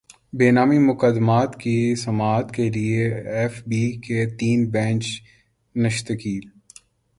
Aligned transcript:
بے 0.37 0.47
نامی 0.51 0.77
مقدمات 0.89 1.51
کی 1.61 1.75
سماعت 2.05 2.47
کیلئے 2.55 3.03
ایف 3.37 3.61
بی 3.67 3.83
کے 4.05 4.19
تین 4.39 4.59
بینچ 4.71 5.05
تشکیل 5.75 6.43